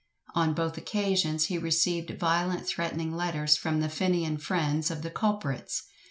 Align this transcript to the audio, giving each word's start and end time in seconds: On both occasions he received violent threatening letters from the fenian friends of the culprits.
On 0.33 0.55
both 0.55 0.79
occasions 0.79 1.43
he 1.45 1.59
received 1.59 2.17
violent 2.19 2.65
threatening 2.65 3.15
letters 3.15 3.55
from 3.55 3.81
the 3.81 3.87
fenian 3.87 4.39
friends 4.39 4.89
of 4.89 5.03
the 5.03 5.11
culprits. 5.11 5.83